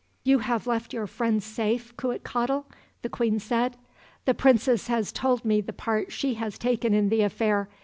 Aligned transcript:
"'You 0.23 0.39
have 0.39 0.65
left 0.65 0.93
your 0.93 1.05
friend 1.05 1.43
safe, 1.43 1.95
Cuitcatl?' 1.95 2.65
the 3.03 3.09
queen 3.09 3.37
said. 3.39 3.77
'The 4.25 4.33
princess 4.33 4.87
has 4.87 5.11
told 5.11 5.45
me 5.45 5.61
the 5.61 5.73
part 5.73 6.11
she 6.11 6.33
has 6.33 6.57
taken 6.57 6.95
in 6.95 7.09
the 7.09 7.21
affair. 7.21 7.69